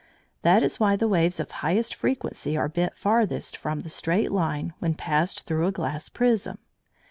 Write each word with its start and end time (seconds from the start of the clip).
That 0.41 0.63
is 0.63 0.79
why 0.79 0.95
the 0.95 1.07
waves 1.07 1.39
of 1.39 1.51
highest 1.51 1.93
frequency 1.93 2.57
are 2.57 2.67
bent 2.67 2.97
farthest 2.97 3.55
from 3.55 3.81
the 3.81 3.89
straight 3.91 4.31
line 4.31 4.73
when 4.79 4.95
passed 4.95 5.43
through 5.45 5.67
a 5.67 5.71
glass 5.71 6.09
prism. 6.09 6.57